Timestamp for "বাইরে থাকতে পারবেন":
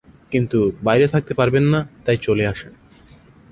0.83-1.63